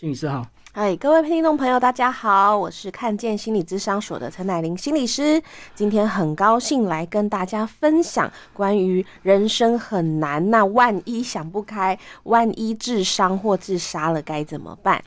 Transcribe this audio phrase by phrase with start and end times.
[0.00, 5.42] 心理师好，哎，各位听众朋友，大家好，我是看见心理智商所的陈乃玲心理师。
[5.74, 15.02] 今天很高兴来跟大家分享关于人生很难，那万一想不开，万一智商或自杀了该怎么办？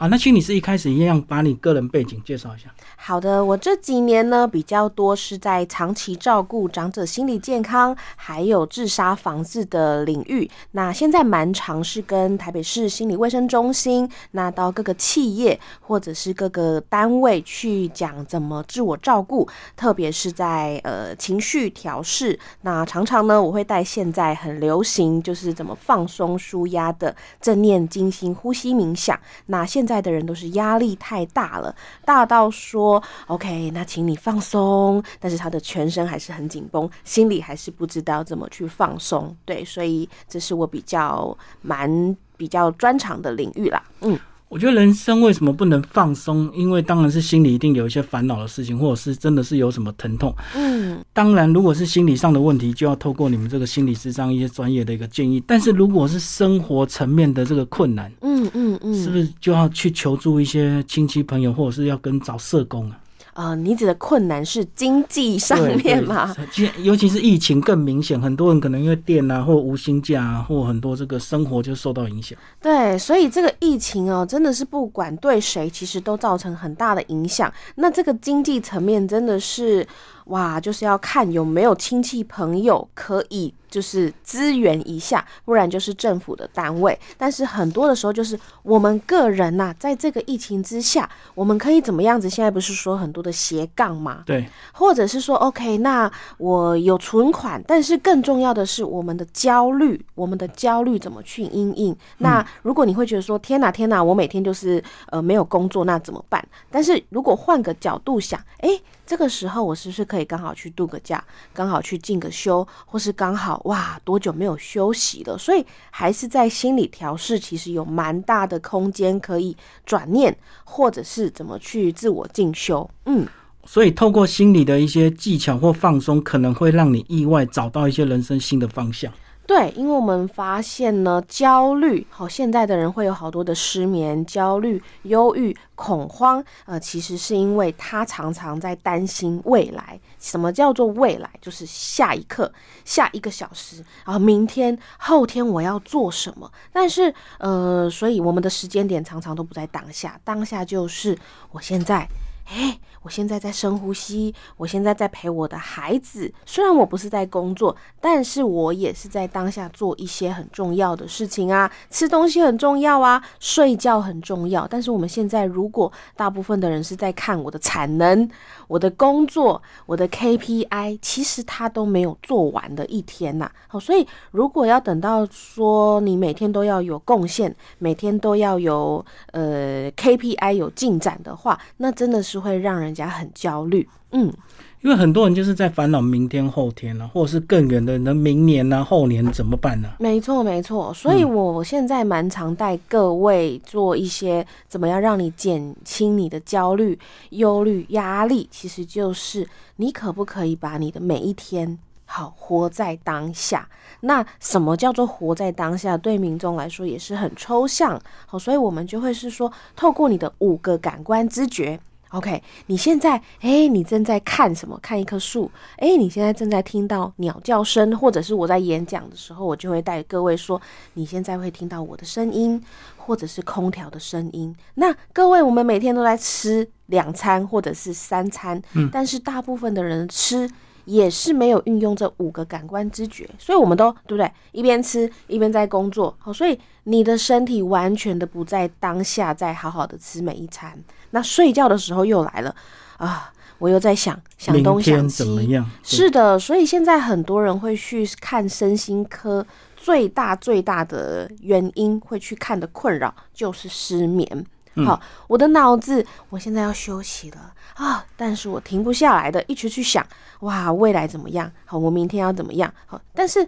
[0.00, 2.70] 好，那请你是一开始一样把你个人背景介绍一下。
[2.96, 10.50] 好的，我这几年呢比较多是在长期照顾长者心理健康，还有自杀防治的领域。
[10.70, 22.38] 那现在蛮常是跟台北市心理卫生中心，那到各个企业或者是各个单位去讲怎么自我照顾，特别是在呃情绪调试。
[22.62, 29.20] 那常常呢，我会带现在很流行就是怎么放松舒压的正念精心呼吸冥想。
[29.44, 33.02] 那现在的人都是压力太大了，大到说。
[33.26, 39.36] OK，那请你放松，但是他的全身还是很紧绷，心里还是不知道怎么去放松。
[39.44, 43.82] 对，所以这是我比较蛮比较专长的领域啦。
[44.02, 44.16] 嗯。
[44.50, 46.50] 我觉得人生为什么不能放松？
[46.52, 50.34] 因为当然是心里一定有一些烦恼的事情，或者是真的是有什么疼痛。
[50.56, 55.40] 嗯，当然，如果是心理上的问题，就要透过你们这个心理师这样一些专业的一个建议。
[55.46, 62.98] 但是如果是生活层面的这个困难，嗯嗯嗯，是不是就要去求助一些亲戚朋友，或者是要跟找社工啊？
[63.32, 66.34] 啊，你指的困难是经济上面吗？
[66.82, 72.38] 尤其是疫情更明显，很多人可能因为店啊，或无薪假，啊，或很多这个生活就受到影响。
[72.60, 77.52] 对，所以这个疫情哦，真的是不管对谁，其实都造成很大的影响。
[77.76, 79.86] 那这个经济层面真的是。
[80.26, 86.98] 哇，就是要看有没有亲戚朋友可以就是支援一下，不然就是政府的单位。
[87.16, 92.28] 但是很多的时候就是我们个人呐，在这个疫情之下，我们可以怎么样子？
[92.28, 94.24] 现在不是说很多的斜杠吗？
[94.26, 101.96] 对，或者是说，OK，那我有存款，但是更重要的是我们的焦虑，我们的焦虑怎么去应应？
[102.18, 106.46] 那如果你会觉得说，天哪，天哪，我每天就是呃没有工作，那怎么办？
[106.70, 108.70] 但是如果换个角度想，哎。
[109.06, 115.36] 这个时候，我是不是可以刚好去度个假，刚好去进个休，或是刚好哇，多久没有休息了？
[115.36, 122.88] 所以还是在心理调试，其实有蛮大的空间可以转念，或者是怎么去自我进修。
[123.06, 123.26] 嗯，
[123.64, 129.12] 所以透过心理的一些技巧或放松，可能会让你意外找到一些人生新的方向。
[129.50, 139.98] 对，因为我们发现呢，焦虑，好，现在的人会有好多的失眠、焦虑、忧郁、恐慌，呃，其实是因为他常常在担心未来。
[140.20, 141.28] 什么叫做未来？
[141.40, 142.52] 就是下一刻、
[142.84, 146.48] 下一个小时，然后明天、后天我要做什么？
[146.72, 151.18] 但是，呃，所以我们的时间点常常都不在当下，当下就是
[151.50, 152.06] 我现在。
[152.52, 156.32] 哎，我现在在深呼吸，我现在在陪我的孩子。
[156.44, 161.70] 虽然我不是在工作，但是我也是在当下做一些很重要的事情啊。
[161.90, 164.66] 吃东西很重要啊，睡觉很重要。
[164.66, 168.28] 但是我们现在，如果大部分的人是在看我的产能、
[168.66, 173.48] 我的工作、我的 KPI，其实他都没有做完的一天呐。
[173.68, 182.39] 好，所以如果要等到说你每天都要有贡献，每天都要有呃 KPI 有进展的话，那真的是。
[182.40, 184.32] 会让人家很焦虑，嗯，
[184.80, 189.88] 因为很多人就是在烦恼明天、后天呢，或者是更远的，那明年呢、后年怎么办呢？
[189.98, 190.92] 没错，没错。
[190.94, 196.98] 所以我现在蛮常带各位做一些怎么样让你减轻你的焦虑、
[197.30, 199.46] 忧虑、压力，其实就是
[199.76, 203.68] 你可不可以把你的每一天好活在当下？
[204.00, 205.96] 那什么叫做活在当下？
[205.96, 211.78] 对民众来说也是很抽象，好，所以我们就会是说，透过你的五个感官知觉。
[212.10, 214.78] OK，你现在哎，你正在看什么？
[214.82, 215.50] 看一棵树。
[215.76, 220.60] 哎，你现在正在听到鸟叫声，或者是我在演讲的时候，我就会带各位说，
[220.94, 222.60] 你现在会听到我的声音，
[222.96, 224.54] 或者是空调的声音。
[224.74, 230.50] 那各位，我们每天都在吃两餐或者是三餐，嗯，但是大部分的人吃。
[230.90, 234.28] 也是没有运用这五个感官知觉，所以我们都对不对？
[234.50, 240.76] 一边吃一边在工作，好，所以你的身体完全的不在当下，在好好的吃每一餐。
[241.12, 242.52] 那睡觉的时候又来了
[242.96, 245.62] 啊，我又在想想东想西。
[245.84, 254.44] 是的，所以现在很多人会去看身心科，最大最大的原因会去看的困扰就是失眠。
[254.76, 258.04] 好，我的脑子，我现在要休息了啊！
[258.16, 260.06] 但是我停不下来的，一直去想，
[260.40, 261.50] 哇，未来怎么样？
[261.64, 262.72] 好，我明天要怎么样？
[262.86, 263.46] 好，但是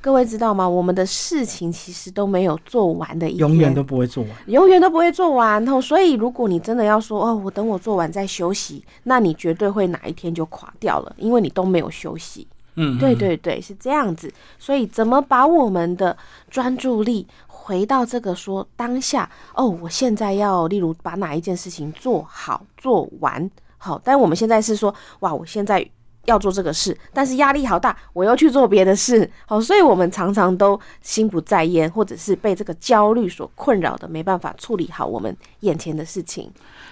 [0.00, 0.66] 各位知道吗？
[0.66, 5.66] 我们的事情其实都没有做完的，永远都不会做完，永远都不会做完。
[5.66, 12.46] 后，所以如果你真的要说，哦，我等我做完再休息，那你绝对会哪一天就垮掉了，因为你都没有休息。
[12.74, 14.32] 嗯，对对对，是这样子。
[14.58, 16.16] 所以怎么把我们的
[16.48, 17.26] 专注力？
[17.46, 25.88] 回到这个说当下哦，我现在要例如把哪一件事情做好做完好，但我们现在是说哇，我现在。
[26.30, 36.48] 要做这个事，但是压力好大，我又去做别的事，好，所以我们常常都心不在焉，或者是被这个焦虑所困扰的，没办法处理好我们眼前的事情。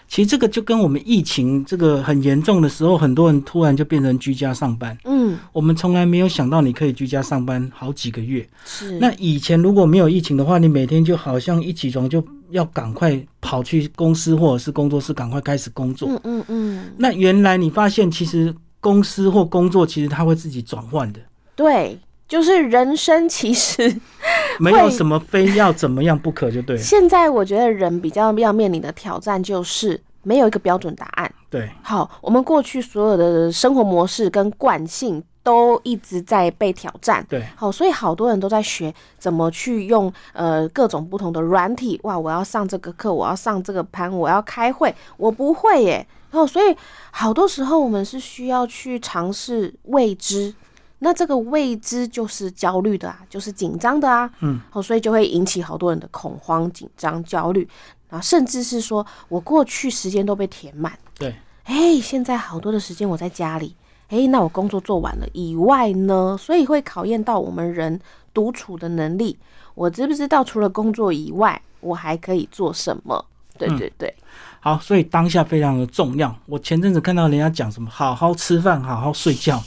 [0.09, 4.97] 其实这个就跟我们疫情这个很严重的时候，很多人突然就变成居家上班。
[5.05, 8.47] 嗯，我们从来没有想到你可以居家上班好几个月。
[8.65, 16.09] 是，那以前如果没有疫情的话，你每天就好像一起床就要赶快跑去公司或者是工作室，赶快开始工作。
[16.09, 16.93] 嗯嗯嗯。
[16.97, 18.55] 那原来你发现其实。
[18.81, 21.21] 公司或工作其实它会自己转换的，
[21.57, 21.99] 对，
[22.29, 24.01] 就是人生其实
[24.61, 26.77] 没有什么非要怎么样不可，就对。
[26.79, 31.33] 现在我觉得人比较要面临的挑战就是没有一个标准答案。
[31.51, 37.25] 对，好，我们过去所有的生活模式跟惯性都一直在被挑战。
[37.27, 41.99] 对，好，所以好多人都在学怎么去用呃各种不同的软体。
[42.03, 46.07] 哇，我要上这个课，我要上这个班，我要开会，我不会耶。
[46.31, 46.77] 然后，所以
[47.11, 50.55] 好多时候我们是需要去尝试未知，
[50.99, 57.67] 那这个未知就是焦虑的啊，就是紧张的啊，嗯，好，所以就会引起好多人的恐慌、紧张、焦虑，
[58.11, 61.35] 然后甚至是说我过去时间都被填满，对，
[61.65, 63.75] 哎，现在好多的时间我在家里，
[64.09, 68.01] 哎，那我工作做完了以外呢，所以会考验到我们人
[68.33, 69.37] 独处的能力，
[69.75, 73.25] 我知不知道除了工作以外，我还可以做什么？
[73.59, 74.15] 对对对。
[74.61, 76.35] 好，所以当下非常的重要。
[76.47, 79.63] 我前阵子看到人家讲什么，好好吃饭，好好睡觉，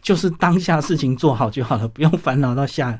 [0.00, 2.98] 就是当下事情做好就好了，不用烦恼到下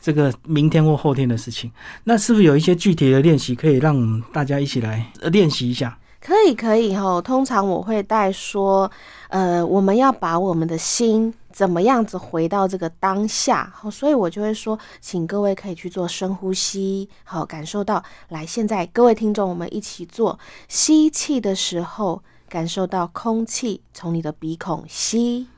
[0.00, 1.70] 这个明天或后天的事情。
[2.04, 5.98] 那是不是有一些具体的练习可以让大家一起来练习一下？
[6.20, 7.20] 可以，可以哈。
[7.20, 8.90] 通常我会带说，
[9.28, 11.32] 呃，我们要把我们的心。
[11.50, 13.72] 怎么样子回到这个当下？
[13.74, 18.46] 好，所以我就会说，请各位可以去做深呼吸，好，感受到来。
[18.46, 20.38] 现在各位听众，我们一起做
[20.68, 25.48] 吸气的时候，感受到空气从你的鼻孔吸。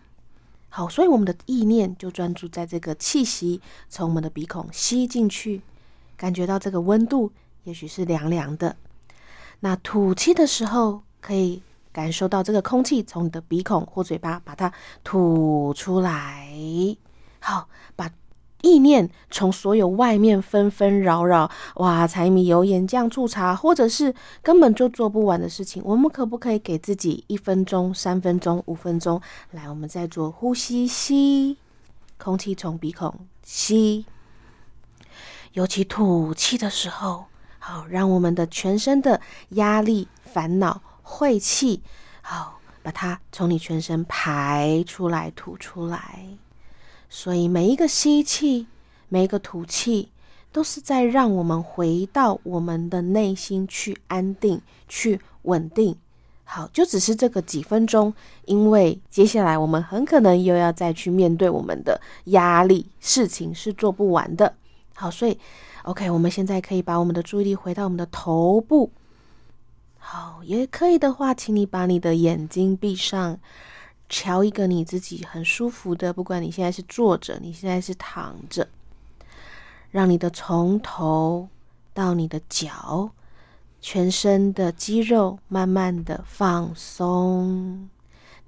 [0.70, 3.60] 好，所以我们的意念就专注在这个气息
[3.90, 5.60] 从我们的鼻孔吸进去，
[6.16, 7.30] 感觉到这个温度，
[7.64, 8.74] 也许是凉凉的。
[9.60, 11.62] 那吐气的时候可以。
[11.92, 14.72] 感受到这个空气从你的鼻孔或嘴巴把它
[15.02, 16.48] 吐出来，
[17.40, 18.08] 好，把
[18.62, 29.20] 意念从所有外面纷纷扰扰，哇，柴米油盐酱醋茶，或者是根本就做不完的事情，我们可不可以给自己一分钟、三分钟、五分钟？
[29.50, 31.56] 来，我们再做呼吸，吸
[32.18, 33.12] 空气从鼻孔
[33.42, 34.06] 吸，
[35.54, 37.24] 尤其吐气的时候，
[37.70, 39.20] 好，让我们的全身的
[39.50, 40.82] 压力、烦恼。
[41.02, 41.80] 晦气，
[42.20, 46.26] 好，把它从你全身排出来、吐出来。
[47.08, 48.66] 所以每一个吸气，
[49.08, 50.10] 每一个吐气，
[50.50, 55.96] 都是在让我们回到我们的内心去安定、去稳定。
[56.42, 58.12] 好，就只是这个几分钟，
[58.46, 64.56] 因为接下来我们很可能又要再去面对我们的压力，事情是做不完的。
[64.94, 65.38] 好，所以
[65.84, 68.92] OK，我们现在可以把我们的注意力回到我们的头部。
[69.98, 73.38] 好，也可以的话，请你把你的眼睛闭上，
[74.08, 78.68] 瞧一个你自己很舒服的，不管你现在是坐着，你现在是躺着，
[79.90, 81.48] 让你的从头
[81.94, 83.10] 到你的脚，
[83.80, 87.88] 全身的肌肉慢慢的放松。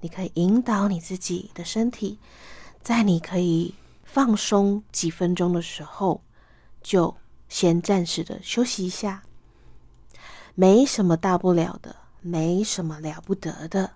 [0.01, 2.19] 你可以引导你自己的身体，
[2.81, 6.21] 在你可以放松几分钟的时候，
[6.81, 7.15] 就
[7.53, 9.21] 先暂时的休息一下。
[10.55, 13.91] 没什么大不了的，没什么了不得的，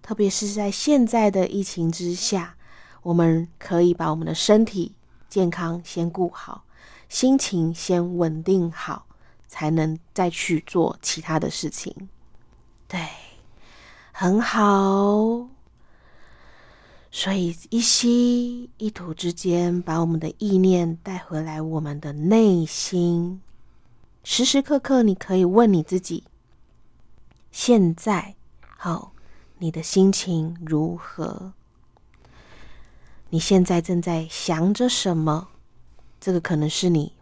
[0.00, 2.56] 特别是在现在的疫情之下，
[3.02, 4.94] 我们可以把我们的身体
[5.28, 6.64] 健康先顾好，
[7.10, 9.04] 心情先稳定好，
[9.48, 12.08] 才能再去做其他的事情。
[12.88, 13.06] 对，
[14.12, 15.53] 很好。
[17.16, 23.40] 所以一吸一吐之间，把我们的意念带回来，我们的内心。
[24.24, 26.24] 时时刻刻，你可以问你自己：
[27.52, 28.34] 现在
[28.76, 29.12] 好，
[29.58, 31.52] 你的心情如何？
[33.30, 35.46] 你现在正在想着什么？
[36.20, 37.12] 这个可能是你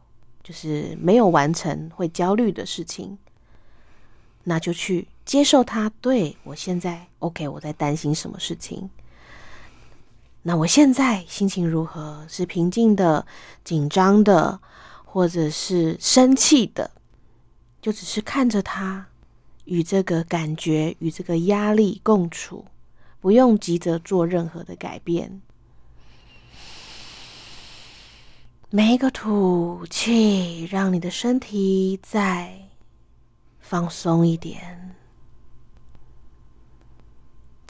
[0.42, 3.18] 就是没有完成会焦虑的事情，
[4.42, 5.92] 那就去接受它。
[6.00, 8.88] 对我现在 OK，我在担心什么事情？
[10.42, 12.26] 那我现在心情如何？
[12.28, 13.26] 是平静的、
[13.64, 14.60] 紧张的？
[15.04, 16.90] 或者是生气的，
[17.82, 19.06] 就只是看着他
[19.66, 22.64] 与这个感觉、与这个压力共处，
[23.20, 25.42] 不用急着做任何的改变。
[28.70, 32.70] 每一个吐气，让你的身体再
[33.60, 34.94] 放松一点，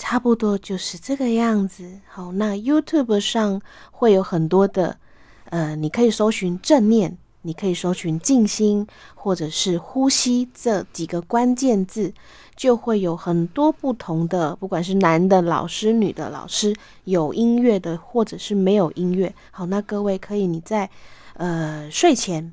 [0.02, 2.00] 差不多就是这个样子。
[2.08, 4.96] 好，那 YouTube 上会有很多的，
[5.44, 7.16] 呃，你可以搜寻正念。
[7.44, 12.12] 你可以搜寻静心或者是呼吸这几个关键字，
[12.56, 19.32] 就会有很多不同的，不管是男的老师、女的老师，有音乐的或者是没有音乐。
[19.52, 20.88] 好，那各位可以你在
[21.34, 22.52] 呃睡前，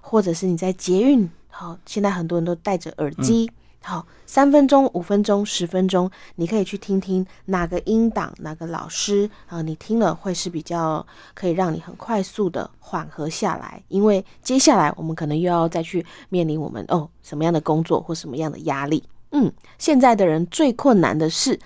[0.00, 3.50] 或者是你在捷运，好，现在很多人都戴着耳机。
[3.82, 13.82] 好，三分钟、五分钟、十分钟，你可以去听听哪个音档、哪个老师啊，你听了会是比较可以让你很快速的缓和下来。
[13.88, 19.02] 因为接下来我们可能又要再去面临我们哦什么样的工作或什么样的压力。
[19.32, 21.58] 嗯，现在的人最困难的是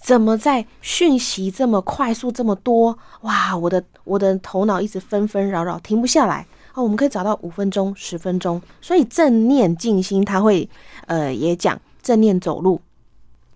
[0.00, 6.46] 怎么在讯息这么快速、这么多哇，我的我的头脑一直纷纷扰扰，停不下来。
[6.78, 10.70] 哦，我们可以找到五分钟、十分钟，所以正念静心，他会
[11.06, 12.80] 呃也讲正念走路，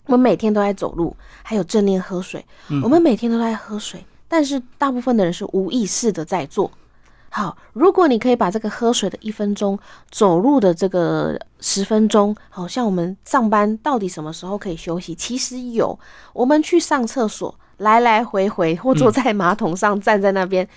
[0.07, 2.45] 我们每天都在走路，还有正念喝水，
[2.83, 6.69] 我们每天都在喝水，但是大部分的人是无意识的在做。
[7.31, 9.79] 好，如果你可以把这个喝水的一分钟，
[10.11, 15.15] 走路的这个十分钟，好像我们上班到底什么时候可以休息？
[15.15, 15.97] 其实有，
[16.33, 20.69] 我们去上厕所，来来回回，或坐在马桶上，站在那边。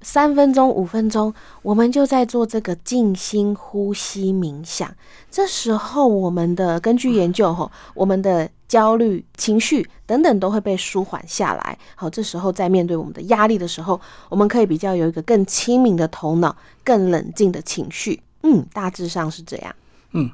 [0.00, 4.94] 三分钟、五分钟，我们就在做这个静心呼吸冥想。
[5.30, 11.78] 这时候，我们的根据研究，吼，我们的焦虑、情绪等等都会被舒缓下来。
[11.96, 18.22] 好，这时候在面对我们的压力的时候，我们可以比较有一个更清明的头脑，更冷静的情绪。
[18.42, 19.74] 嗯，大致上是这样。
[20.12, 20.30] 嗯。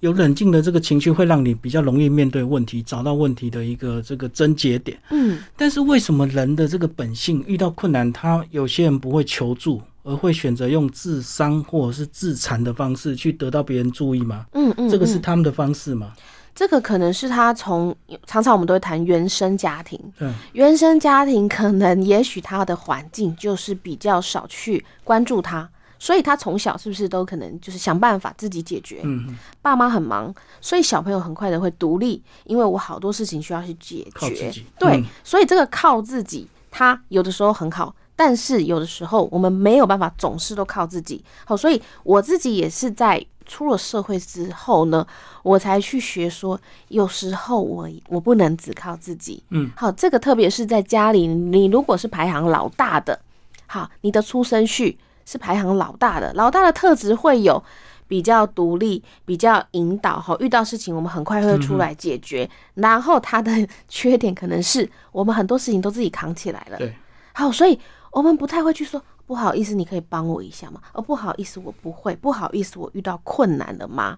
[0.00, 4.98] 有冷静的这个情绪，会让你比较容易面对问题，找到问题的一个这个症结点。
[5.10, 14.44] 嗯，但是为什么人的这个本性遇到困难，他有些人不会求助，而会选择用自伤或者是自残的方式去得到别人注意吗？
[14.52, 16.12] 嗯嗯，这个是他们的方式吗？
[16.54, 17.94] 这个可能是他从
[18.26, 25.68] 常常我们都会谈原生家庭，嗯，原生家庭可能也许他的环境就是比较少去关注他。
[25.98, 29.00] 所以他从小是不是都可能就是想办法自己解决？
[29.02, 34.52] 嗯，爸妈很忙，所以小朋友很快的会独立，因为我好多事情需要去解决。
[34.78, 41.24] 对，所以这个靠自己，他有的时候很好，但是有的时候我们没有办法总是都靠自己。
[41.44, 45.06] 好，所以我自己也是在出了社会之后呢，
[45.42, 49.42] 我才去学说，有时候我我不能只靠自己。
[49.48, 53.18] 嗯，好，这个特别是在家里，你如果是排行老大的，
[53.66, 54.98] 好，你的出生序。
[55.26, 57.62] 是排行老大的，老大的特质会有
[58.08, 62.48] 比较独立、比较引导哈，遇到事情我们很快会出来解决。
[62.74, 63.52] 然后他的
[63.88, 66.78] 缺点可能是我们很多事情都自己扛起来了。
[66.78, 66.96] 对，
[67.34, 67.78] 好，所以
[68.12, 70.80] 我们不太会去说不好意思，你可以帮我一下吗？
[70.92, 72.14] 哦，不好意思，我不会。
[72.14, 74.16] 不好意思，我遇到困难了吗？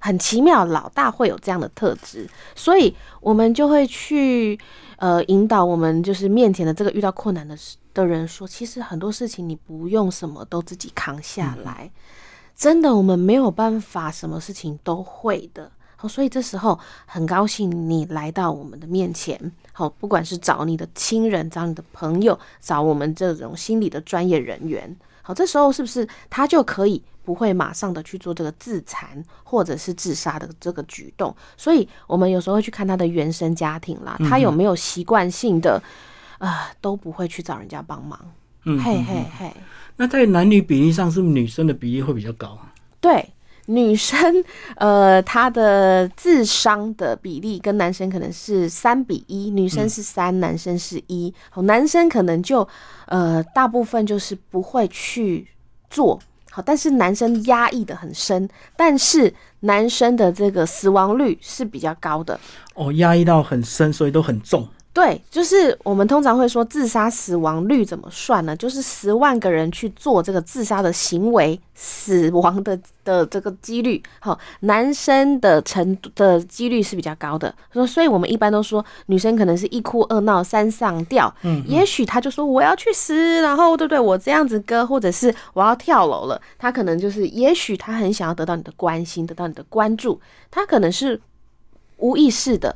[0.00, 4.58] 很奇妙，老大会有这样的特质，所以我们就会去
[4.96, 7.76] 呃引导我们就是面前的这个遇到困难的事。
[7.98, 11.90] 的人说，其实很多事情你不用什么都自己扛下来，
[12.54, 15.72] 真的，我们没有办法什么事情都会的。
[15.96, 19.50] 好，所以这时候很高兴你来到我们的面前。
[19.72, 24.96] 好，不管是找你的亲人、找你的朋友、找我们这种心理的专业人员。
[25.22, 31.34] 好，这时候是不是他就可以不会马上的去做这个自残或者是自杀的这个举动？
[31.56, 35.82] 所以我们有时候会去看他的原生家庭啦，他有没有习惯性的。
[36.38, 38.18] 啊，都不会去找人家帮忙。
[38.64, 39.52] 嗯，嘿嘿嘿。
[39.96, 42.58] 那在男女比例上，是不是女生的比例会比较高？
[43.00, 43.28] 对，
[43.66, 44.44] 女生
[44.76, 51.32] 呃，她的智商的比例跟男生可能是三比一，女生是三，男生是一。
[51.50, 52.66] 好，男生可能就
[53.06, 55.46] 呃，大部分就是不会去
[55.90, 62.38] 做好，但是男生压抑的很深，但是男生的这个死亡率是比较高的。
[62.74, 64.68] 哦，压抑到很深，所以都很重。
[64.98, 68.56] 对，就是我们通常会说自杀死亡率怎么算呢？
[68.56, 77.54] 就是十万个人去做这个自杀的行为，死亡的的这个几率，好，男生的程度的几率是比较高的。
[77.72, 84.00] 说，所以我们一般都说，女生可能是一哭二闹三上吊，嗯，也许他就说我要去死，然后对不对？
[84.00, 91.20] 我这样子割，或者是我要跳楼了，他可能就是，也许他很想要得到你的关心，得到你的关注，他可能是
[91.98, 92.74] 无意识的。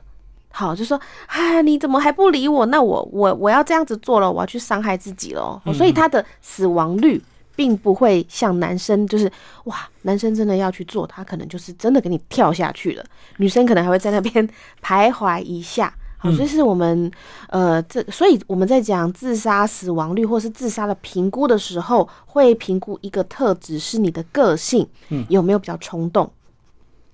[0.52, 2.66] 好，就说，啊，你怎么还不理我？
[2.66, 5.61] 那我我我要这样子做了，我要去伤害自己了。
[5.75, 7.21] 所以他的死亡率
[7.56, 9.30] 并不会像男生，就是
[9.64, 13.04] 哇，男生真的要去做，他可能就是真的给你跳下去了。
[13.38, 14.47] 女生可能还会在那边
[14.85, 15.92] 徘徊一下。
[16.18, 17.11] 好，这是我们
[17.49, 26.30] 呃，这所以我们在讲自杀死亡率或是自杀的评估的时候，会评估一个特质是你的个性，嗯，有没有比较冲动？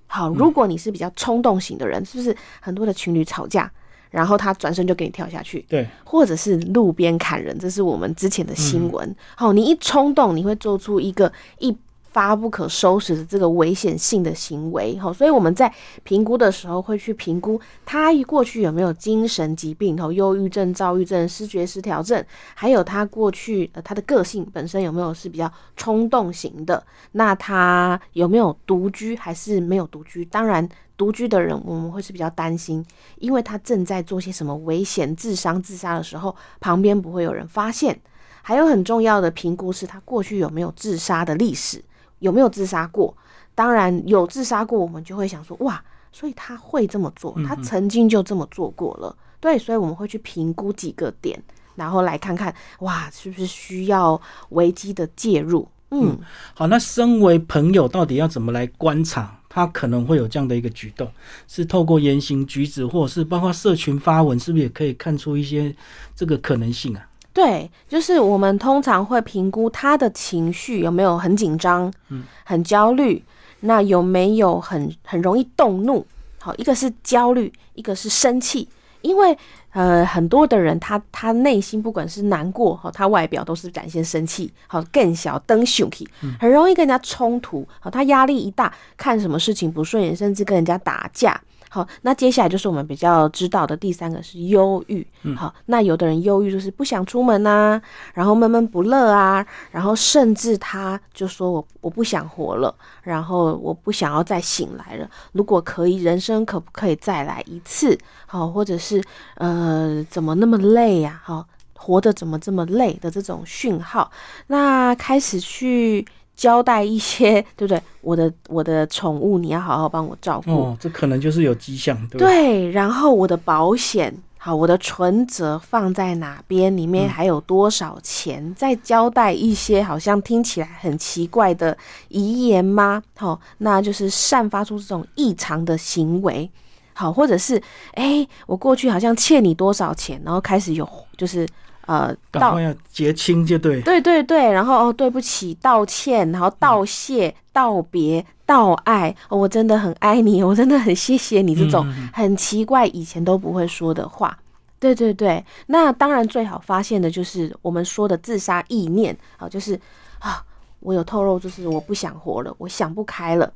[0.09, 3.71] 好，如果你是比较冲动型的人，是不是很多的情侣吵架，
[4.09, 5.63] 然后他转身就给你跳下去？
[5.69, 9.15] 对，或者是路边砍人，这是我们之前的新闻。
[9.35, 11.77] 好，你一冲动，你会做出一个一。
[12.19, 15.73] 发不可收拾的这个危险性的行为，哈，所以我们在
[16.03, 22.21] 评估的时候会去评估他过去有没有精神疾病，哈，忧郁症、躁郁症、失觉失调症，
[22.55, 30.25] 还有他过去呃他的个性本身有没有是比较冲动型的，那他有没有独居还是没有独居？
[30.25, 32.85] 当然，独居的人我们会是比较担心，
[33.19, 37.97] 因为他正在做些什么危险、自伤、自杀的时候，旁边不会有人发现。
[38.41, 41.81] 还有很重要的评估是他过去有没有自杀的历史。
[42.19, 43.15] 有没有自杀过？
[43.55, 49.15] 当然有自杀过，我们就会想说，哇，所以他会这么做，他曾经就这么做过了。
[49.41, 51.41] 对，所以我们会去评估几个点，
[51.75, 55.67] 然后来看看，哇，是不是需要危机的介入？
[55.91, 56.19] 嗯，
[56.53, 61.11] 好，那身为朋友，到底要怎么来观察他可能会有这样的一个举动？
[61.47, 65.75] 是透过言行举止，或者是包括社群发文，是不是也可以看出一些
[66.15, 67.08] 这个可能性啊？
[67.39, 73.23] 对，就是我们通常会评估他的情绪有没有很紧张，嗯，很焦虑，
[73.61, 76.05] 那有没有很很容易动怒？
[76.37, 78.67] 好，一个是焦虑，一个是生气，
[78.99, 79.37] 因为
[79.71, 86.05] 呃很多的人他他内心不管是难过哈，他外表都是展现生气，好更小登凶气，
[86.37, 91.39] 很容易跟人家冲突，好他压力一大，看什么事情不顺眼，甚至跟人家打架。
[91.71, 95.05] 好，那接下来就是我们比较知道的第三个是忧郁。
[95.35, 97.79] 好，那有的人忧郁就是不想出门呐，
[98.15, 102.73] 然后闷闷不乐啊，然后甚至他就说我我不想活了，
[103.03, 105.07] 然后我不想要再醒来了。
[105.33, 107.95] 如果可以，人生可不可以再来一次？
[108.25, 109.03] 好，或者是
[109.35, 111.21] 呃，怎么那么累呀？
[111.23, 111.45] 好，
[111.75, 114.09] 活得怎么这么累的这种讯号，
[114.47, 116.03] 那开始去。
[116.39, 117.81] 交代一些， 对不对？
[117.99, 120.51] 我的我的宠物，你要好好帮我照顾。
[120.51, 122.71] 哦，这可能就是有迹象，对对。
[122.71, 126.75] 然后我的保险，好，我的存折放在哪边？
[126.77, 128.55] 里面还有多少钱？
[128.55, 133.03] 再交代一些好像听起来很奇怪的遗言吗？
[133.17, 136.49] 好，那就是散发出这种异常的行为。
[136.93, 137.61] 好，或者是
[137.95, 141.45] 哎，我过去好像欠你多少钱，然后开始有就是。
[141.89, 154.37] 呃，道要结清就对，对对对，然后哦，对不起，道歉，然后道谢、道别、道爱，我真的很爱你，我真的很谢谢你，这种很奇怪以前都不会说的话，
[154.79, 159.73] 对对对，那当然最好发现的就是我们说的自杀意念啊，就是
[160.19, 160.43] 啊，
[160.81, 163.51] 我有透露，就是我不想活了，我想不开了。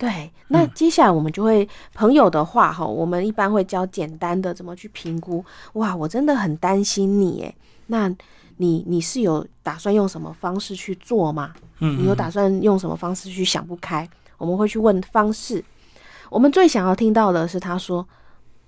[0.00, 5.44] 对，那接下来我们就会朋友的话哈，我们一般会教简单的怎么去评估。
[5.74, 7.54] 哇，我真的很担心你诶，
[7.88, 8.08] 那
[8.56, 11.52] 你你是有打算用什么方式去做吗？
[11.80, 14.08] 嗯，你有打算用什么方式去想不开？
[14.38, 15.62] 我们会去问方式。
[16.30, 18.08] 我们最想要听到的是他说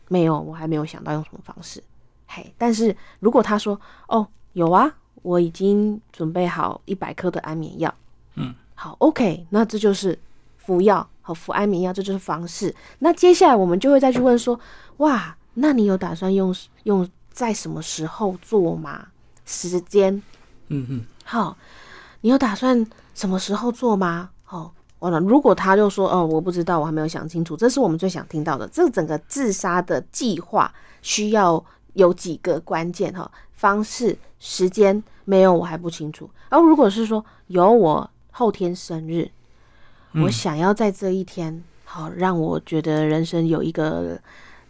[0.08, 1.82] 没有，我还没有想到用什么方式。
[2.26, 7.94] 嘿，但是如果他说哦有啊，我已经准备好一百颗的安眠药。
[8.34, 10.18] 嗯，好，OK，那这就是
[10.58, 11.08] 服药。
[11.22, 12.74] 好，服安眠药，这就是方式。
[12.98, 14.58] 那接下来我们就会再去问说，
[14.98, 19.06] 哇，那你有打算用用在什么时候做吗？
[19.46, 20.20] 时间？
[20.68, 21.04] 嗯嗯。
[21.24, 21.56] 好，
[22.22, 24.30] 你有打算什么时候做吗？
[24.42, 25.20] 好，完了。
[25.20, 27.56] 如果他就说，哦，我不知道，我还没有想清楚。
[27.56, 28.66] 这是我们最想听到的。
[28.68, 33.30] 这整个自杀的计划需要有几个关键哈？
[33.52, 36.28] 方式、时间没有，我还不清楚。
[36.48, 39.30] 然后如果是说有，我后天生日。
[40.14, 44.20] 我想要在这一天，好让我觉得人生有一个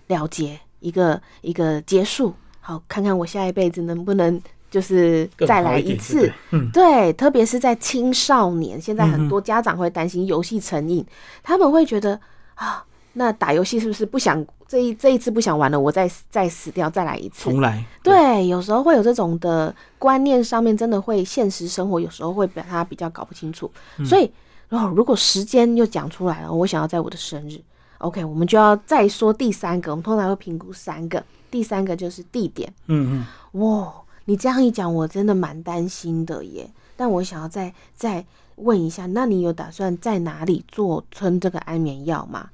[0.07, 6.33] 了结，一个一个结束，好看看我下一辈子能不能就是再来一次。
[6.51, 11.05] 嗯，对，特别是在青少年，现在很多家长会担心游戏成瘾，
[11.43, 12.21] 他们会觉得
[12.55, 17.85] 啊，那打游戏是不是不想这一这一次不想玩了，我再再死掉再来一次，重来。
[18.03, 23.69] 对，有时候会有这种的观念上面，真的会现实生活有时候会把它比较搞不清楚，
[24.05, 24.31] 所以。
[24.73, 27.61] 哦，如果时间又讲出来了，我想要在我的生日
[27.99, 29.91] ，OK，我们就要再说第三个。
[29.93, 32.73] 我们通常会评估三个，第三个就是地点。
[32.87, 33.93] 嗯嗯，哇，
[34.25, 36.71] 你这样一讲，我真的蛮担心的耶。
[36.97, 38.25] 但我想要再再
[38.57, 42.49] 问一下，那你有打算在哪里做吞这个安眠药吗？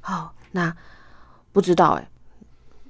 [0.00, 0.76] 好，那
[1.52, 2.08] 不知道哎，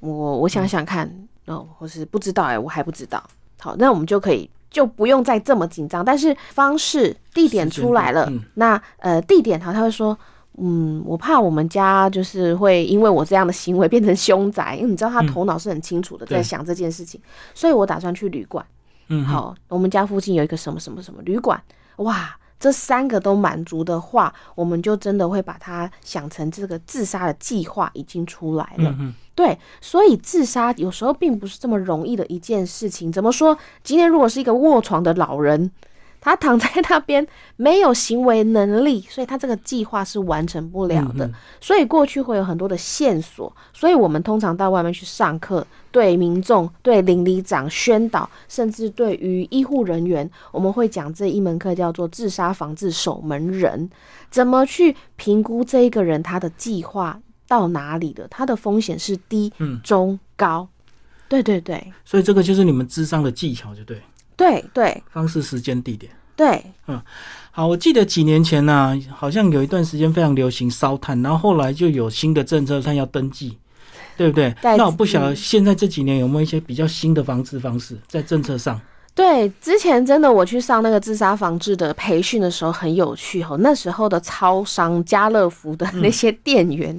[0.00, 3.22] 我我想想看哦，或是不知道哎，我还不知道。
[3.58, 4.48] 好，那我们就可以。
[4.70, 10.16] 就不用再这么紧张，但是方式、地点出来了，那呃，地点哈，他会说
[10.58, 17.20] 嗯，我怕我们家就是会因为我这样的行为变成凶宅，因为你知道他头脑是很清楚的，在想这件事情，
[17.54, 18.64] 所以我打算去旅馆。
[19.08, 21.60] 嗯，好，我们家附近有一个什么什么什么旅馆，
[21.96, 28.94] 哇，这三个都满足的话，我们就真的会把它想成这个自杀的计划已经出来了。
[29.00, 33.10] 嗯对，所以自杀有时候并不是这么容易的一件事情。
[33.10, 33.56] 怎么说？
[33.82, 35.70] 今天如果是一个卧床的老人。
[36.20, 41.30] 他躺在那边没有行为能力，所以他这个计划是完成不了的。
[41.60, 53.88] 所以过去会有很多的线索，所以我们通常到外面去上课，对民众、对邻里长宣导，甚至对于医护人员，我们会讲这一门课叫做自杀防治守门人，
[54.30, 59.52] 怎么去评估这一个人他的计划到哪里的，他的风险是低、
[59.82, 60.68] 中、高。
[61.28, 64.02] 对对对，所以这个就是你们智商的技巧，就对。
[64.40, 66.10] 对对，方式、时间、地点。
[66.34, 66.98] 对，嗯，
[67.50, 73.58] 好，我记得几年前呢，好像有一段时间非常流行烧炭，然后后来就有新的政策，它要登记，
[74.16, 74.54] 对不对？
[74.62, 78.80] 那我不晓得现在这几年有没有一些比较新的防治方式在政策上。
[79.14, 86.98] 对，之前真的我去上那个自杀防治的培训的时候很有趣哦，那时候的超商家乐福的那些店员。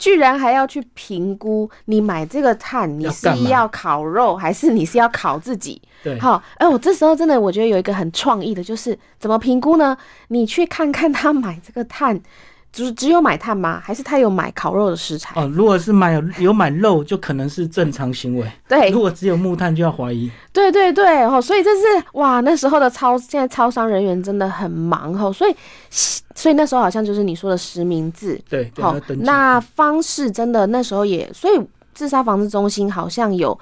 [0.00, 5.80] 居然还要去评估你买这个碳，你是要烤肉还是你是要烤自己？
[6.02, 9.96] 对，好，哎，我这时候真的我觉得有一个很创意的，就是怎么评估呢？
[10.28, 12.20] 你去看看他买这个炭。
[12.72, 13.80] 就是只有买炭吗？
[13.82, 15.40] 还是他有买烤肉的食材？
[15.40, 18.46] 哦，如果是买有买肉，就可能是正常行为。
[18.68, 20.30] 对，如果只有木炭，就要怀疑。
[20.52, 25.54] 对对对，哦，所以这是哇，那时候的超现在超商人员真的很忙哦，所以
[26.34, 28.40] 所以那时候好像就是你说的实名制。
[28.48, 31.60] 对，好，那方式真的那时候也，所以
[31.92, 33.58] 自杀防治中心好像有。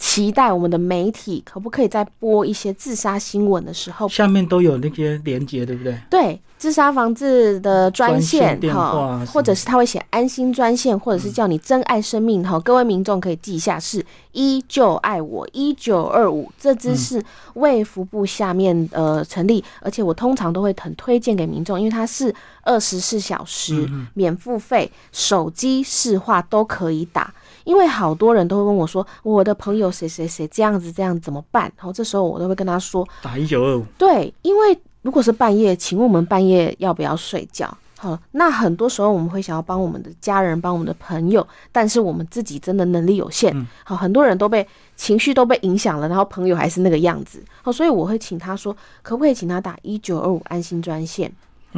[0.00, 5.94] 期待我们的媒体可不可以在播一些自杀新闻的时候，下面都有那些连接，对不对？
[6.08, 12.58] 对，自杀防治的专线哈，或者是他会写安心专线，或者是叫你珍爱生命哈。
[12.60, 17.22] 各位民众可以记一下，是依旧爱我一九二五，这支是
[17.54, 27.32] 卫福部下面呃成立，而且我通常都会很推荐给民众，因为它是二十四小时免付费，手机市话都可以打。
[27.64, 31.64] 因为好多人都会问我说，我的朋友谁谁谁这样子这样怎么办？
[31.76, 33.84] 然后这时候我都会跟他说，打一九二五。
[33.96, 37.72] 对，因为如果是半夜，请问我们半夜要不要睡觉？
[37.98, 43.54] 好，那很多时候我们会想要帮我们的家人，帮我们的朋友，但是我们自己真的能力有限。
[43.84, 47.42] 好，很多人都被情绪都被影响了，然后朋友还是那个样子。
[47.60, 51.30] 好，所以我会请他说，可不可以请他打一九二五安心专线？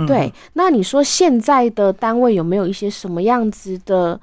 [0.06, 4.20] 对，那你说现在的单位有没有一些什么样子的？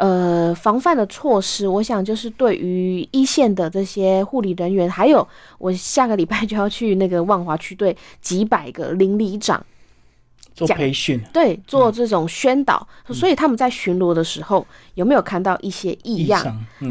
[0.00, 5.26] 呃，防范的措施，我想就是对于一线的这些护理人员，还有
[5.58, 9.62] 我下个礼拜就要去那个万华区队几百个邻里长
[10.54, 16.42] 做培训，对，做这种宣导，所以他们在巡逻的时候有没有看到一些异样？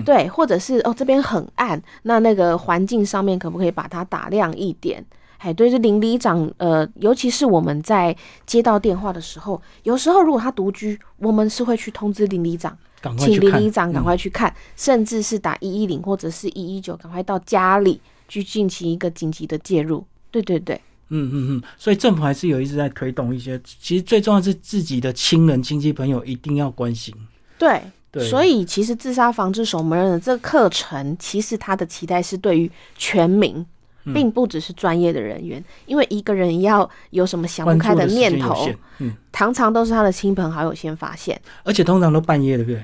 [0.06, 5.04] 对，或者是哦这边很暗，那那个环境上面可不可以把它打亮一点？
[5.40, 12.78] 哎，对，这邻里长，呃，尤其是我们在接到电话的时候，有时候如果他独居，我们是会去通知邻里长。
[13.18, 20.06] 请邻里长赶快去看，甚至是打一一零或者是一一九，赶快到家里去进行一个紧急的介入。
[20.32, 20.76] 对对对，
[21.10, 27.16] 嗯嗯嗯，所以政府还是有一直在推动一些，其实最重要是自己的亲人、亲戚朋友一定要关心。
[27.58, 27.82] 对
[28.12, 33.66] 对，所以其实自杀防治守门人的这个课程，其实他的期待是对于全民。
[34.14, 38.68] 并不只是专业的人员，因为一个人要有什么想不开的念头，
[39.00, 42.84] 嗯，常常都是他的亲朋好友先发现，而且通常都半夜，对不对？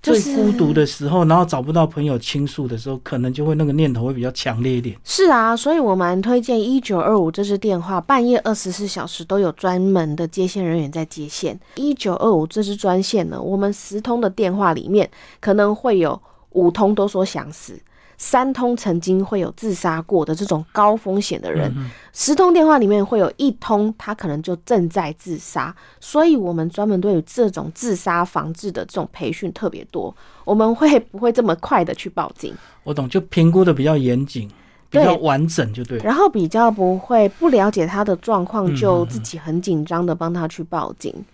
[0.00, 4.96] 最孤独的时候，然后找不到朋友倾诉的时候，可能就会那个念头会比较强烈一点。
[5.02, 11.58] 是啊，所以我蛮推荐一九二五这支电话，半夜二十四小时都有专门的接线人员在接线。
[11.74, 16.18] 一九二五这支专线呢，我们十通的电话里面，可能会有
[16.50, 17.76] 五通都说想死。
[18.18, 21.72] 三通曾经会有自杀过的这种高风险的人，
[22.12, 30.14] 十通电话里面会有一通他可能就正在自杀，所以我们专门对于这种自杀防治的这种培训特别多。
[30.44, 32.52] 我们会不会这么快的去报警？
[32.82, 34.50] 我懂，就评估的比较严谨，
[34.90, 35.98] 比较完整就对。
[35.98, 41.14] 然后比较不会不了解他的状况就自己很紧张的帮他去报警。
[41.16, 41.24] 嗯，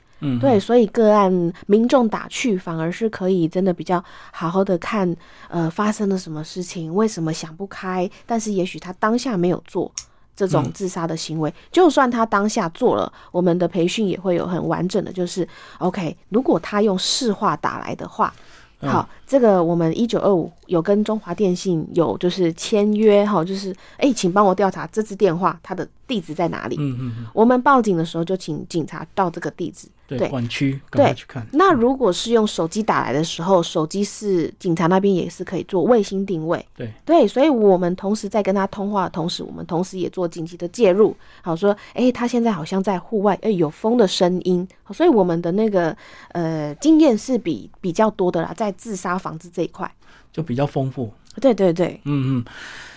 [0.40, 5.14] 对，所以个案民众打去，反而是可以真的比较好好的看，
[5.48, 9.90] 呃，发生了什么事情，为什么想不开，但是也许他当下没有做
[10.36, 15.46] 这种自杀的行为，就算他当下做了，我们的培训也会有很完整的，就是
[15.78, 18.32] OK，如果他用市话打来的话。
[18.80, 26.76] 好，这个我们一九二五有跟中华电信有就是签约哈，就是哎，请帮我调查这支电话它的地址在哪里。
[26.78, 29.88] 嗯嗯嗯，我们报警的时候就请警察到这个地址。
[30.06, 31.46] 对，对管区赶快对去看。
[31.52, 36.64] 那如果是用手机打来的时候，手机是警察那边也是可以做卫星定位。
[36.76, 41.16] 对对，所以我们同时在跟他通话的同时，我们同时也做紧急的介入。
[41.42, 44.66] 好说，诶，他现在好像在户外，诶，有风的声音。
[44.92, 45.96] 所以我们的那个
[46.32, 49.90] 呃经验是比比较多的啦，在自杀防治这一块。
[50.32, 51.12] 就比较丰富。
[51.40, 52.44] 对对对，嗯嗯，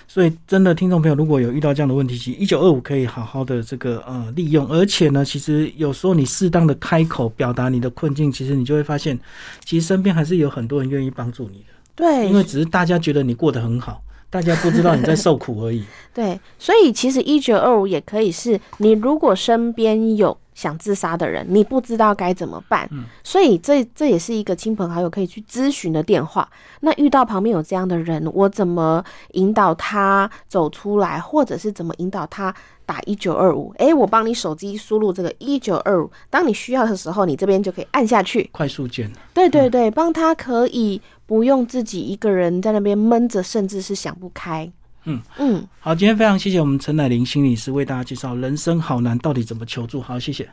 [0.08, 9.20] 所以真的听众朋友，如果有遇到这样的问题，其实一九二五可以好好的这个呃利用，而且呢，其实有时候你适当的开口表达你的困境，其实你就会发现，
[9.66, 15.84] 其实身边还是有很多人愿意帮助你的，对，因为只是大家觉得你过得很好，大家不知道你在受苦而已。
[16.16, 22.90] 对，所以其实一九二五也可以是你如果身边有想自杀的人，你不知道该怎么办，
[23.24, 26.50] 所以这这也是一个亲朋好友可以去咨询的电话。
[26.80, 32.52] 那遇到旁边有这样的人，我怎么引导他走出来，或者是怎么引导他
[32.88, 33.72] 打一九二五？
[33.78, 38.50] 诶，我帮你手机输入这个一九二五，当你需要的时候，你这边就可以按下去。
[38.52, 44.72] 快速键，对对对，帮他可以不用自己一个人在那边闷着，甚至是想不开。
[45.08, 45.68] 嗯嗯。
[45.80, 50.02] 好，今天非常谢谢我们陈乃玲心理师为大家介绍人生好难到底怎么求助。
[50.02, 50.48] 好，谢谢。